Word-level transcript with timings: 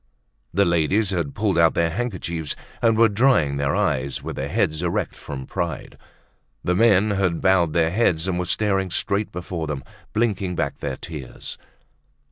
The 0.51 0.65
ladies 0.65 1.11
had 1.11 1.35
pulled 1.35 1.59
out 1.59 1.75
their 1.75 1.91
handkerchiefs, 1.91 2.55
and 2.81 2.97
were 2.97 3.07
drying 3.07 3.57
their 3.57 3.75
eyes, 3.75 4.23
with 4.23 4.35
their 4.35 4.49
heads 4.49 4.81
erect 4.81 5.15
from 5.15 5.45
pride. 5.45 5.95
The 6.63 6.73
men 6.73 7.11
had 7.11 7.39
bowed 7.39 7.73
their 7.73 7.91
heads 7.91 8.27
and 8.27 8.39
were 8.39 8.45
staring 8.45 8.89
straight 8.89 9.31
before 9.31 9.67
them, 9.67 9.83
blinking 10.11 10.55
back 10.55 10.79
their 10.79 10.97
tears. 10.97 11.59